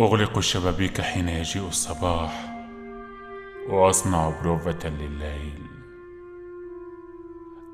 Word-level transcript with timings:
أغلق 0.00 0.38
الشبابيك 0.38 1.00
حين 1.00 1.28
يجيء 1.28 1.68
الصباح. 1.68 2.54
وأصنع 3.68 4.40
بروفة 4.42 4.88
لليل. 4.88 5.62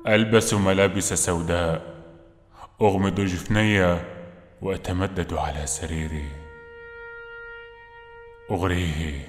ألبس 0.07 0.53
ملابس 0.53 1.13
سوداء. 1.13 2.03
أغمض 2.81 3.21
جفني 3.21 3.99
وأتمدد 4.61 5.33
على 5.33 5.67
سريري. 5.67 6.31
أغريه 8.51 9.27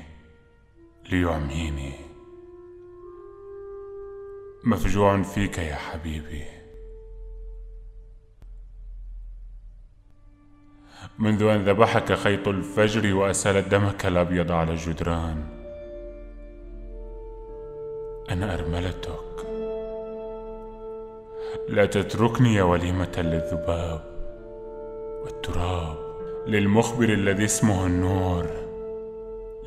ليعميني 1.11 1.93
مفجوع 4.65 5.23
فيك 5.23 5.59
يا 5.59 5.75
حبيبي. 5.75 6.58
منذ 11.19 11.43
أن 11.43 11.65
ذبحك 11.65 12.13
خيط 12.13 12.49
الفجر 12.49 13.15
وأسال 13.15 13.69
دمك 13.69 14.07
الأبيض 14.07 14.53
على 14.53 14.73
الجدران. 14.73 15.45
أنا 18.31 18.55
أرملتك. 18.55 19.47
لا 21.69 21.87
تتركني 21.87 22.55
يا 22.55 22.63
وليمة 22.63 23.13
للذباب 23.19 24.01
والتراب 25.25 25.97
للمخبر 26.47 27.05
الذي 27.05 27.45
اسمه 27.45 27.87
النور 27.87 28.47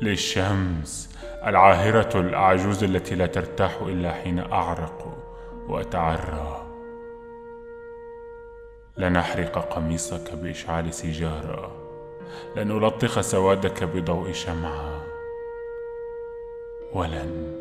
للشمس 0.02 1.18
العاهرة 1.46 2.20
الأعجوز 2.20 2.84
التي 2.84 3.14
لا 3.14 3.26
ترتاح 3.26 3.80
إلا 3.82 4.12
حين 4.12 4.38
أعرق 4.38 5.18
وأتعرى. 5.68 6.71
لن 8.96 9.16
أحرق 9.16 9.74
قميصك 9.74 10.34
بإشعال 10.34 10.94
سيجارة. 10.94 11.72
لن 12.56 12.70
ألطخ 12.70 13.20
سوادك 13.20 13.84
بضوء 13.84 14.32
شمعة. 14.32 15.02
ولن 16.92 17.52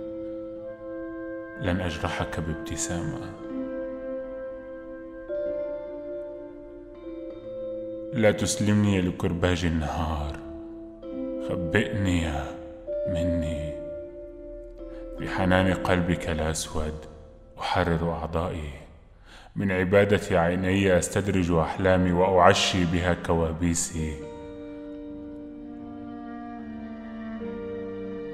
لن 1.61 1.81
أجرحك 1.81 2.39
بابتسامة. 2.39 3.31
لا 8.13 8.31
تسلمني 8.31 9.01
لكرباج 9.01 9.65
النهار. 9.65 10.35
خبئني 11.49 12.31
مني. 13.07 13.73
في 15.19 15.29
حنان 15.29 15.73
قلبك 15.73 16.29
الأسود 16.29 17.05
أحرر 17.59 18.11
أعضائي. 18.11 18.90
من 19.55 19.71
عبادة 19.71 20.39
عيني 20.39 20.97
أستدرج 20.97 21.51
أحلامي 21.51 22.11
وأعشي 22.11 22.85
بها 22.85 23.13
كوابيسي. 23.13 24.13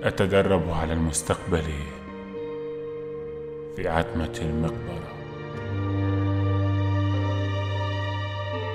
أتدرب 0.03 0.69
على 0.69 0.93
المستقبل 0.93 1.63
في 3.75 3.87
عتمة 3.87 4.39
المقبرة. 4.41 5.17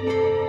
thank 0.03 0.13
you 0.13 0.42